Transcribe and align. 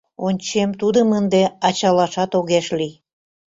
Ончем: 0.27 0.69
тудым 0.81 1.09
ынде 1.19 1.43
ачалашат 1.67 2.31
огеш 2.39 2.67
лий. 2.77 2.93